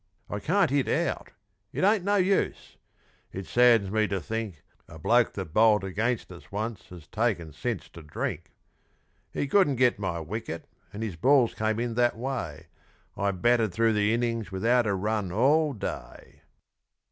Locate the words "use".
2.15-2.75